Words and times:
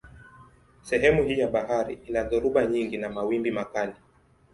Sehemu 0.81 1.23
hii 1.23 1.39
ya 1.39 1.47
bahari 1.47 1.93
ina 2.07 2.23
dhoruba 2.23 2.65
nyingi 2.65 2.97
na 2.97 3.09
mawimbi 3.09 3.51
makali. 3.51 3.93